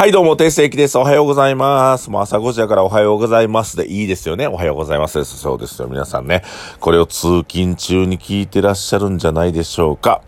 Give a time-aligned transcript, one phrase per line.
[0.00, 0.96] はい、どうも、定世紀です。
[0.96, 2.08] おはようございます。
[2.08, 4.46] もう朝5時だからおはようございますでいいですよね。
[4.46, 5.36] おはようございますです。
[5.36, 5.88] そうですよ。
[5.88, 6.42] 皆さんね。
[6.80, 10.22] これを通勤中に聞いてらっしゃるんじゃないでしょうか。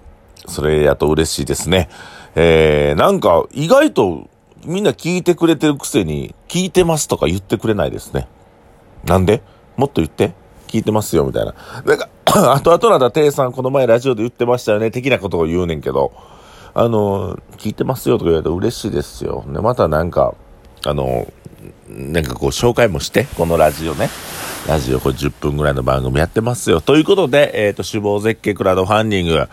[0.47, 1.89] それやと嬉しいですね。
[2.35, 4.29] えー、なんか、意外と
[4.67, 8.29] みんな聞いてくれてるくせに、聞いてますとか言ってくれないですね。
[9.07, 9.41] なんで？
[9.79, 10.35] もっと言って
[10.69, 11.55] 聞いてますよ、みたいな。
[11.87, 16.13] なんか、 後々なんだ、テイさんこの前ラジオで言ってましたよね、的なことを言うねんけど、
[16.75, 19.45] あの、聞いてますよとか言われると嬉しいですよ。
[19.47, 20.35] で、またなんか、
[20.85, 21.31] あの、
[21.89, 24.09] なんかこう紹介もして、このラジオね。
[24.67, 26.81] ラジオこれ10分ぐらいの番組やってますよ。
[26.81, 29.49] ということで、えっ、と、死亡絶景クラウドファンディング。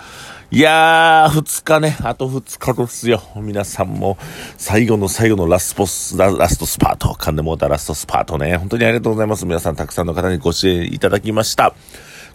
[0.52, 3.22] いやー、2日ね、あと2日ですよ。
[3.36, 4.18] 皆さんも、
[4.58, 8.56] 最後の最後のラスポス、ララストスパート、噛んでもうたラストスパートね。
[8.58, 9.46] 本当にありがとうございます。
[9.46, 11.74] 皆さんたくさんの方にご支援いただきました。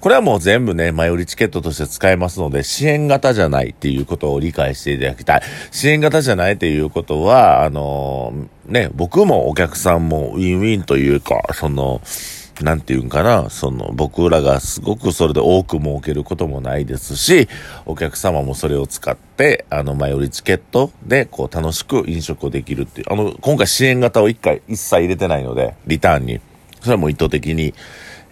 [0.01, 5.43] これはもう全部ね、前売りチケットとして使えますので、支援型じゃないっていうことを理解していただきたい。
[5.71, 12.01] 支援型じゃないっていうことは、あのーね、僕もお客さんもウィンウィンというか、その、
[12.63, 17.49] なんていうんかな、その、僕らがすごくそれで多く儲けることもないですし、
[17.85, 23.13] お客様もそれを使って、あの、前売りチケットで、こう、楽しく飲食をできるっていう。
[23.13, 26.41] あの、今回支援型を一回、一切入れてないので、リターンに。
[26.81, 27.75] それはもう意図的に、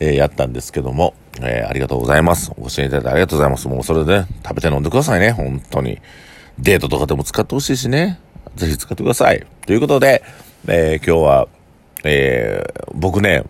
[0.03, 2.53] えやったんですけども、えありがとうございます。
[2.59, 3.69] ご支援いただいてありがとうございます。
[3.69, 6.01] もうそれで、ね、食べて飲んでくださいね、本当に。
[6.59, 8.19] デートとかでも使ってほしいしね。
[8.57, 9.47] ぜひ使ってください。
[9.67, 10.23] ということで、
[10.69, 11.49] え今日は、
[12.05, 12.65] え
[12.95, 13.45] 僕ね、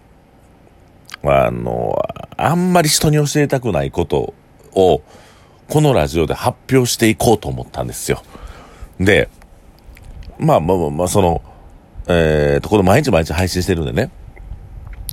[1.25, 1.99] あの、
[2.37, 4.35] あんまり人に教えたくないこと
[4.75, 5.03] を、
[5.69, 8.23] このラジオで発表していこうと思ったんですよ。
[9.01, 9.29] で、
[10.39, 11.43] まあまあまあ、その、
[12.09, 14.11] えーと、これ毎日毎日配信してるんでね。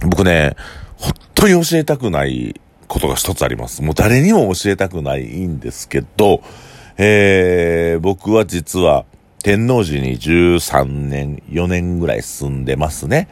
[0.01, 0.55] 僕ね、
[0.99, 3.81] 本当に教えたくないことが一つあります。
[3.81, 6.41] もう誰にも教えたくないんですけど、
[6.97, 9.05] えー、僕は実は
[9.41, 13.29] 天王寺に13年、4年ぐらい住んでますね。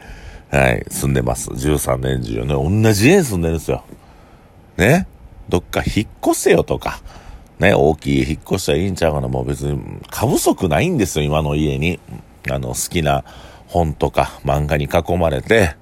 [0.50, 1.50] はい、住んでます。
[1.50, 2.82] 13年、14年。
[2.82, 3.84] 同じ家に住んでるんですよ。
[4.78, 5.06] ね？
[5.48, 7.00] どっか引っ越せよとか。
[7.58, 9.28] ね、大きい引っ越したらいいんちゃうかな。
[9.28, 12.00] もう別に過不足ないんですよ、今の家に。
[12.50, 13.24] あの、好きな
[13.66, 15.74] 本とか漫画に囲まれて、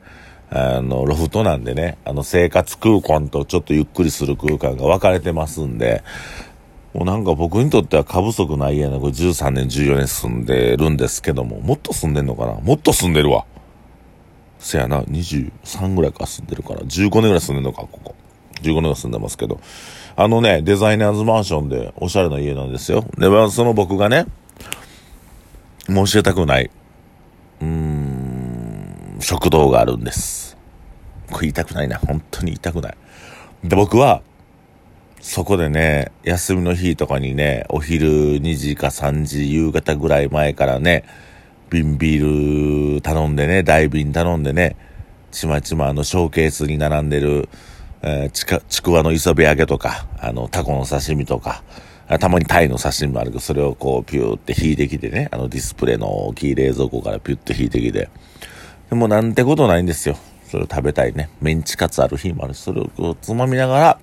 [0.51, 6.03] あの、ロフトなんでね、あの、生活空間とちょっとゆっくりする空間が分かれてますんで、
[6.95, 12.55] もうなんか僕にとっては過不足な家のこれ13年、14年住んでるんですけども、もっと住んでんのかな？
[12.55, 13.45] もっと住んでるわ。
[14.59, 18.15] せやな、23ぐらいか住んでるから、15年ぐらい住んでんのか、ここ。
[18.63, 19.61] 15年ぐらい住んでますけど。
[20.17, 23.05] あのね、デザイナーズマンションでおしゃれな家なんですよ。
[23.19, 24.25] で、その僕がね、
[25.87, 26.71] 申し教えたくない、
[29.21, 30.57] 食堂があるんです。
[31.31, 31.99] これ言いたくないな。
[31.99, 32.97] 本当に言いたくない。
[33.65, 34.23] で、僕は、
[35.21, 38.09] そこでね、休みの日とかにね、お昼
[38.41, 41.05] 2時か3時、夕方ぐらい前からね、
[41.69, 44.77] 瓶ビール頼んでね、大瓶頼んでね、
[45.33, 47.49] ちまちまあのショーケースに並んでる、
[48.03, 51.65] えーちか、ちくわの磯辺揚げとか、あの、タコの刺身とか、
[52.21, 58.09] たまにタイの刺身もあるけど、それをこう、ピューって引いてきてね、あのディスプレイの大きい冷蔵庫からピュッて引いてきて。
[58.91, 60.17] でもなんてことないんですよ。
[60.49, 61.29] それを食べたいね。
[61.41, 63.99] メンチカツある日もあるし、それを、つまみながら、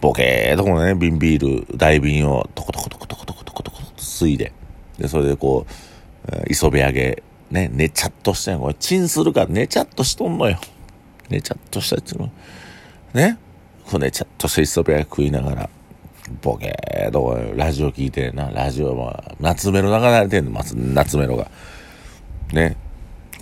[0.00, 4.52] ボケーとこのね、瓶ビール、大瓶をトコトコトコトコトコトコトコと吸いで。
[4.98, 10.58] で、それでこう、磯辺揚げ、ね、寝ちゃっとしてんこれ、チンするから寝ちゃっとしとんのよ。
[11.28, 12.30] 寝ちゃっとしたやつの。
[13.14, 13.38] ね。
[13.84, 15.70] こう寝ちゃっとした磯辺揚げ食いながら、
[16.42, 18.50] ボケーとこラジオ聞いてな。
[18.50, 21.48] ラジオは、夏メロ流れてんの、夏夏メロが。
[22.52, 22.76] ね。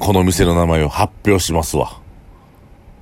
[0.00, 2.00] この店の名前を発表しますわ。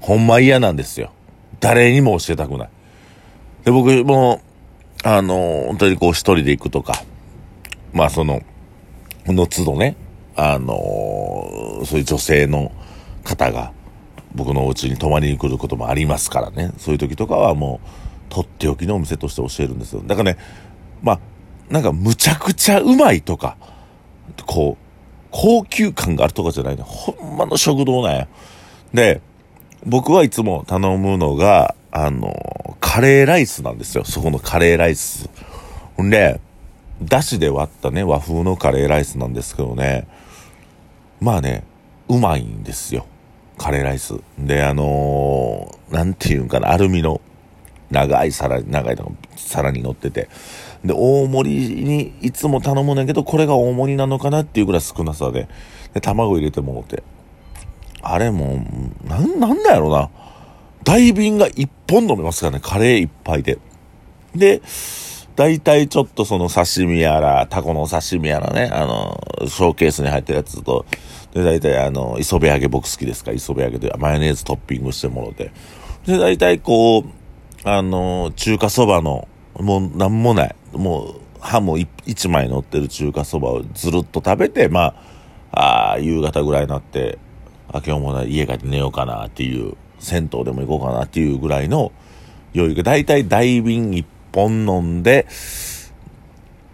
[0.00, 1.12] ほんま嫌なんですよ。
[1.60, 2.68] 誰にも教えたくない。
[3.64, 4.42] で、僕も、
[5.04, 7.04] あの、本当にこう一人で行くとか、
[7.92, 8.42] まあその、
[9.26, 9.94] の都度ね、
[10.34, 12.72] あのそういう女性の
[13.24, 13.72] 方が
[14.34, 16.72] 僕のお家に泊まりに来ることもありますからね。
[16.78, 17.80] そういう時とかはも
[18.28, 20.02] う、とっておきのお店として教えるんですよ。
[20.04, 20.38] だからね、
[21.00, 21.20] まあ、
[21.70, 23.56] なんかむちゃくちゃうまいとか、
[24.46, 24.87] こう、
[25.30, 26.82] 高級感があるとかじゃないね。
[26.86, 28.28] ほんまの食堂なんや。
[28.92, 29.20] で、
[29.86, 34.04] 僕はいつも頼むのが、あの、カレーライスなんですよ。
[34.04, 35.28] そこのカレーライス。
[35.96, 36.40] ほんで、
[37.02, 40.06] だしで割ったね、和風のカレーライスなんですけどね、
[41.20, 41.64] まあね、
[42.08, 43.06] うまいんですよ。
[43.56, 44.14] カレーライス。
[44.38, 47.20] で、あのーなんていうんかな、アルミの
[47.90, 50.28] 長い皿、長いの皿に乗ってて、
[50.84, 55.48] で、大盛りにいつも頼むんだけど、これが大盛りなのかなっていうぐらい少なさで、
[55.94, 57.02] で、卵入れてもうて、
[58.02, 58.64] あれも
[59.04, 60.10] う、なん、なんだやろな。
[60.84, 63.58] 大瓶が一本飲めますからね、カレー一杯で。
[64.34, 64.62] で、
[65.36, 70.84] 大体ちょっとその刺身やら、タコの刺身やらね、あの、ショーケースに入ってるやつと、
[71.34, 75.52] で、大体あの、磯辺揚げ僕好きですか磯辺揚げでマヨネーズトッピングしてもろて。
[76.06, 77.04] で、大体こう、
[77.70, 84.94] あの、中華そばの、もうなんもない、もう、ハム1枚乗ってる中華そばをずるっと食べて、ま
[85.52, 87.18] あ、あ、夕方ぐらいになって、
[87.70, 91.92] あ、今日も家帰って寝ようかなっていう、銭湯でも行こうかなっていうぐらいの
[92.54, 95.26] 余裕が、大体大瓶1本飲んで、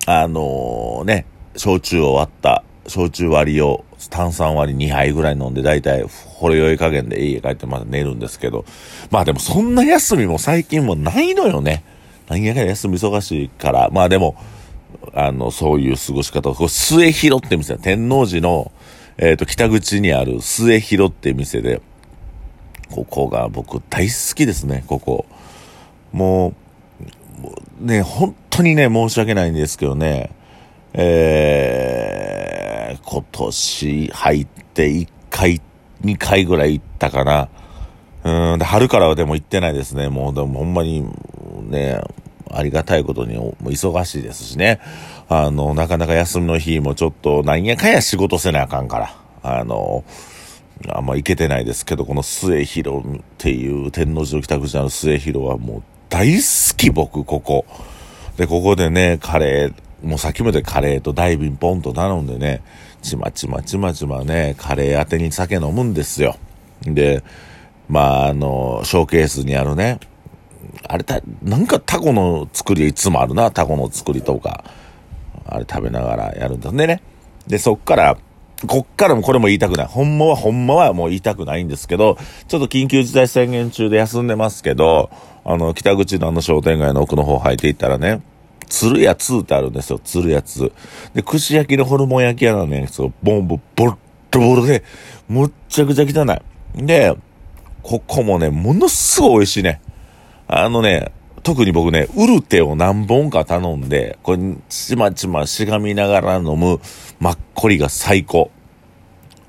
[0.07, 1.27] あのー、ね、
[1.57, 8.65] 焼酎を割った、焼酎割りを炭酸割り2杯ぐらい飲んで、大体、ほろ酔い加減で家帰ってまた寝るんですけど、
[9.11, 11.85] まあでもそんな休みも最近もないのよね。
[12.29, 14.37] 何やかんや休み忙しいから、まあでも、
[15.15, 18.73] あの、そういう過ごし方を、こ末広って店、天王寺の、
[19.17, 21.81] えっ、ー、と、北口にある末広って店で、
[22.91, 25.27] ここが僕大好きですね、ここ。
[26.13, 26.55] も
[27.81, 30.31] う、ね、本当にね、申し訳ないんですけどね、
[30.93, 32.34] えー、
[33.15, 35.61] 今年入って1回、
[36.05, 37.49] 2回ぐらい行ったかな。
[38.25, 40.09] うん、で、春からはでも行ってないですね。
[40.09, 41.05] もう、でもほんまに、
[41.69, 42.01] ね、
[42.51, 44.81] ありがたいことに忙しいですしね。
[45.29, 49.17] あの、なかなか休みの日もちょっと、なんやかんや仕事せなあかんから。
[49.43, 50.03] あの、
[50.89, 57.65] あんま行けてないですけど、この末広っていう天王寺の北口の末広はもう大好き僕、ここ。
[58.37, 59.75] で、ここでね、カレー、
[60.07, 62.63] もうさっきまでカレーとダイビンポンと頼んでね、
[63.05, 66.37] ちまちまちまちまね、カレー当てに酒飲むんですよ。
[66.83, 67.23] で、
[67.89, 70.01] まあ、あの、ショーケースにあるね、
[70.89, 74.65] あれた、なんかタコの作りいつもあるな、タコの作りとか。
[75.47, 76.73] あれ食べながらやるんだ。
[76.73, 77.03] ね。
[77.47, 78.17] で、そっから、
[78.67, 79.87] こっからもこれも言いたくない。
[79.87, 82.17] ほんまは、ほんまはもう言いたくないんですけど、
[82.49, 85.11] ちょっと緊急事態宣言中で休んでますけど、
[85.45, 88.23] あの、北口のあの商店街の奥の方入っていったらね、
[88.69, 90.73] 鶴屋2ってあるんですよ、鶴屋2。
[91.15, 93.97] で、串焼きのホルモン焼き屋なんね、そう、ボンボ、ボッ
[94.33, 94.83] ロボロで、
[95.29, 96.25] むっちゃくちゃ汚
[96.77, 96.87] い。
[96.87, 97.15] で、
[97.83, 99.81] ここもね、ものすごい美味しいね。
[100.49, 101.13] あのね、
[101.43, 104.39] 特に僕ね、ウルテを何本か頼んで、これ、
[104.69, 106.81] ちまちましがみながら飲む
[107.21, 108.51] マッコリが最高。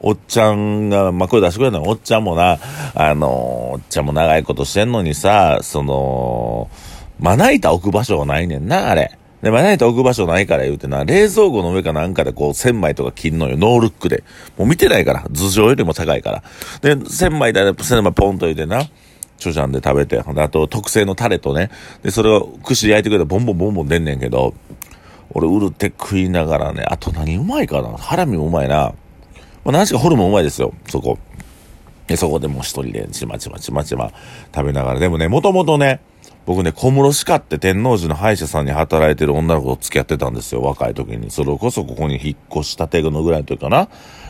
[0.02, 2.60] おっちゃんが、まあ、これ出してくれたのおっちゃんもな、
[2.94, 6.70] あのおっちゃんも長いことしてんのにさ、その、
[7.20, 9.18] まな板置く場所がないねんな、あれ。
[9.42, 14.24] で、まな板置く場所ないから言うてな、冷蔵庫の上かなんかでこう、千枚とか切んのよ、ノールックで。
[14.58, 16.96] もう見てないから、頭上よりも高いから。
[16.96, 18.84] で、千枚で、千枚ポンと入れてな、
[19.38, 21.70] チョジャンで食べて、あと特製のタレとね、
[22.04, 24.54] で、それを串焼いてくれたらボンボンボンボン出んねんけど、
[25.32, 27.98] 俺、ウルテ食いながらね、あと何うまいかな？
[27.98, 28.94] ハラミもうまいな。
[29.66, 31.18] まあ、何しかホルモンうまいですよ、そこ。
[32.08, 34.12] で、そこでもう一人でちまちまちまちま
[34.56, 35.00] 食べながら。
[35.00, 36.00] でもね、もともとね、
[36.46, 41.32] 僕ね、小室歯科って天王寺の歯医者さんに働いてる女の子と付き合ってたんですよ、若い時に。
[41.32, 43.90] それこそここに引っ越したてのぐらいの時かな。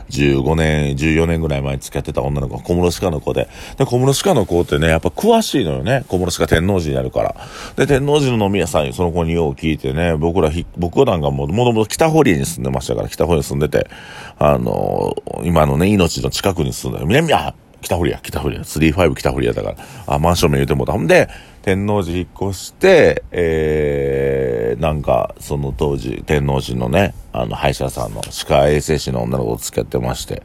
[0.10, 3.50] 15年、14年ぐらい前に付き合ってた女の子は、小室歯科の子で。
[3.78, 6.06] で、小室歯科の子ってね、やっぱ詳しいのよね。
[6.08, 7.36] 小室歯科天王寺にあるから。
[7.76, 13.90] で、天王寺の飲み屋さんにその子によう聞いてね、僕らひ、僕なんかも、ともと北堀に住んでましたから、北堀に住んでて、
[14.38, 19.76] あのー、今のね、命の近くに住んで、南、あ、北堀屋、北堀屋、35北堀屋だから、
[20.08, 20.94] あ、マンション名言うてもた。
[20.94, 21.30] ほんで、
[21.66, 30.44] 天王寺引っ越して、えー、なんか、その当時、天王寺のね、あの、歯医者さんの歯科衛生士の女の子と付き合ってまして、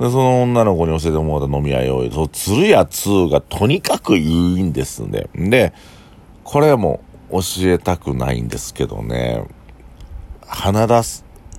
[0.00, 5.26] で、その女の子に教えてもらった飲み屋用意、そ鶴屋2がとにかくいいんですね。
[5.34, 5.74] で、
[6.44, 7.00] これも
[7.30, 9.46] 教えたくないんですけどね、
[10.46, 11.02] 花田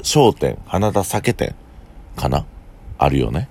[0.01, 1.53] 商店、花田酒店
[2.15, 2.47] かな？
[2.97, 3.49] あるよね。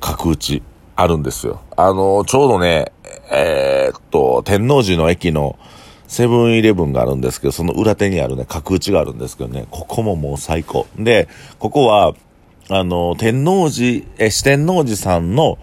[0.00, 0.60] 角打ち。
[0.94, 1.62] あるんですよ。
[1.76, 2.92] あの、ちょうどね、
[3.30, 5.58] えー、っと、天王寺の駅の
[6.06, 10.86] セブンイレブンがあるんですけど、その裏手にあるね、角打ちがあるんですけどね、ここももう最高。
[10.98, 12.14] で、ここは、
[12.68, 15.58] あの、天王寺、え、四天王寺さんの、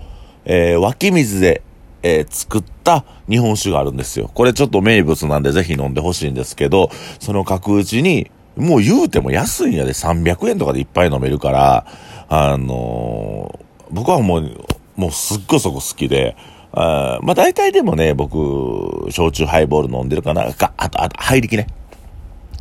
[0.45, 1.61] えー、湧き水で、
[2.01, 4.29] えー、作った日本酒があるんですよ。
[4.33, 11.85] これちょっと名物なんでぜひ飲んでほしいんですけど、その角打ちに、もう言うても安いんやで300円とかでいっぱい飲めるから、
[12.27, 16.35] あのー、僕はもう、もうすっごいそこ好きで、
[16.71, 20.53] あまあ大体でもね、僕、焼酎ハイボール飲んでるかな。
[20.53, 21.67] か、あと、あと、ハ力ね。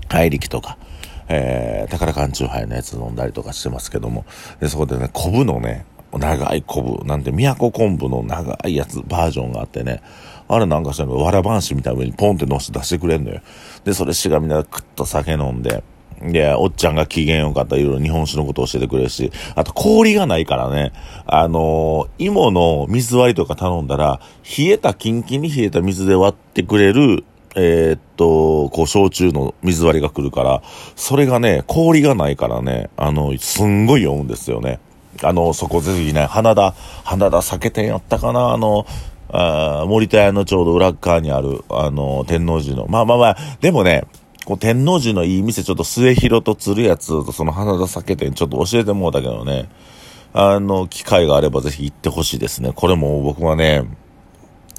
[0.09, 0.79] ハイ力とか、
[1.29, 4.25] えー、宝缶チューハイのやつ飲んだりとかしてますけども。
[4.61, 10.00] で、そこでね、昆布のね、長い昆布、なんで、都昆布の長いやつ、バージョンがあってね、
[10.49, 13.41] あれなんかしたら、わらばんしみたいな上にポンって乗せて出してくれんのよ。
[13.85, 15.85] で、それしがみながらクッと酒飲んで、
[16.22, 20.92] で、おっちゃんが機嫌よかったいろいろ日本酒のことを教えてくれるし、あと氷がないからね、
[21.26, 24.20] あのー、芋の水割りとか頼んだら、
[24.58, 30.62] 冷えた、キンキンに冷えた水で割ってくれる、えー、っと、こう、焼酎の水割りが来るから、
[30.96, 34.80] それがね、氷がないからね、あの、すんごい酔うんですよね。
[35.22, 38.87] あの、そこぜひね、花田、花田酒店やったかなあの、
[39.30, 42.87] あ森田屋のちょうど裏側にある、あの、天王寺の。
[42.88, 44.04] まあまあまあ、でもね、
[44.49, 49.69] こう天王寺のいい店、ちょっと末広と鶴やつとその花田酒店ちょっと教えてもうたけどね、
[50.33, 52.73] あの、機会があればぜひ行ってほしいですね。
[52.75, 53.85] これも僕はね、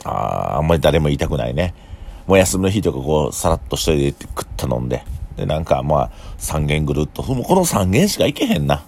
[0.03, 1.75] ああんまり誰も言いたくないね。
[2.25, 5.03] もう休みの日とかこう、さらっと一人で行って食った飲んで。
[5.35, 7.21] で、なんかまあ、3軒ぐるっと。
[7.21, 8.83] もうこの3軒しか行けへんな。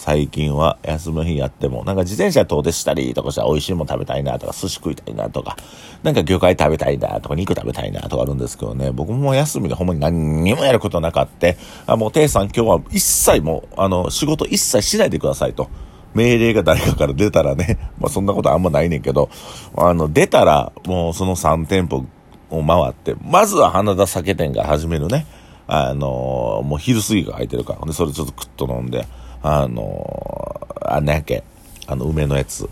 [0.00, 5.58] 最近は休みの日やっても、なんか自転車遠出したりとかしたら美味しいもん食べたいなとか、寿司食いたいなとか、
[6.02, 15.68] なんか魚介食べたいなとか、肉食べたいなとかあるんですけどね、僕も休みでほんまに何にもやることなかって、あ、もう、ていさん今日は一切もう、あの、仕事一切しないでくださいと。
[16.14, 19.28] 命令が誰かから出たらね、 まあそんなことあんまないねんけど、
[19.76, 22.06] あの、出たらもうその3店舗
[22.48, 25.26] を回って、まずは花田酒店が始めるね。
[25.72, 27.86] あのもう昼過ぎが空いてるから。
[27.86, 29.06] で、それちょっとクッと飲んで、
[29.42, 31.44] あのー、あ、なんやっけ、
[31.86, 32.68] あの、梅のやつ、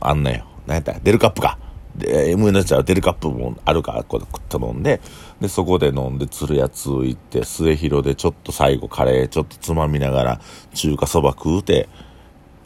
[0.00, 0.44] あんなよ。
[0.66, 0.92] なんやった？
[1.00, 1.58] デルカップか。
[1.96, 5.00] で、梅のやつはデルカップもあるから、こう食った飲んで、
[5.40, 10.40] で、そこで飲んで、釣るやつ行って、末広でちょっと最後カレーちょっとつまみながら、
[10.74, 11.88] 中華そば食うて、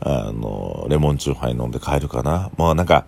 [0.01, 2.51] あの、レモンチューハイ飲んで帰るかな。
[2.59, 3.07] まあなんか、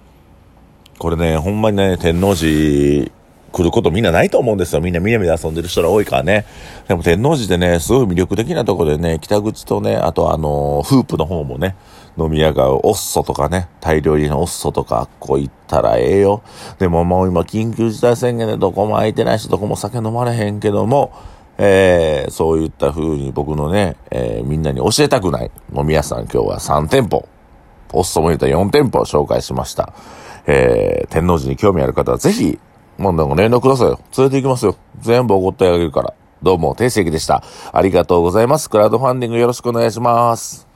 [0.98, 3.10] これね、ほんまにね、天王寺
[3.52, 4.80] 来ることみんなないと思うんですよ。
[4.80, 6.44] みんな南で遊んでる人が多いからね。
[6.86, 11.76] でも天王寺でね、すごい魅力的なとこでね、北口とね、あとあの、フープの方もね、
[12.18, 16.42] 飲み屋がオッソとかね、大量入りのオッソとか、こう行ったらええよ。
[16.78, 21.12] でももう今緊急事態宣言でどこも空いてないし、どこも酒飲まれへんけども、
[21.58, 27.28] えー、そういった風に僕のね、えー、みんなに教えたくない飲み屋さん今日は3店舗、
[27.92, 29.92] オッソも入れた4店舗を紹介しました。
[30.46, 32.58] えー、天王寺に興味ある方はぜひ
[32.98, 34.00] もうなんか連絡くださいよ。
[34.18, 34.76] 連れて行きますよ。
[35.00, 36.14] 全部おごってあげるから。
[36.42, 37.42] どうも、定石でした。
[37.72, 38.68] ありがとうございます。
[38.68, 40.67] クラウドファンディングよろしくお願いします。